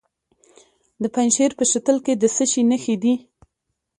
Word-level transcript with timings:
د 1.01 1.03
پنجشیر 1.15 1.51
په 1.59 1.63
شتل 1.71 1.97
کې 2.05 2.13
د 2.17 2.23
څه 2.35 2.43
شي 2.51 2.61
نښې 2.69 2.95
دي؟ 3.03 3.13